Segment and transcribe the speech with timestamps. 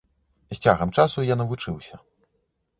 [0.53, 2.03] З цягам часу я навучыўся.